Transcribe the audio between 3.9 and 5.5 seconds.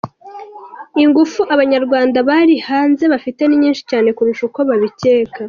cyane kurusha uko babikeka.